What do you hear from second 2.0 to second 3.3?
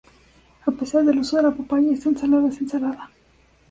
ensalada es salada.